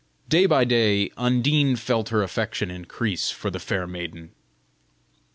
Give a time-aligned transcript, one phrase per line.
[0.27, 4.31] Day by day, Undine felt her affection increase for the fair maiden.